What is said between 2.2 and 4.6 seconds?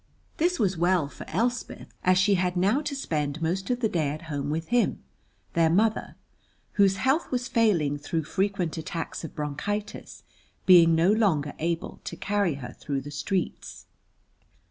had now to spend most of the day at home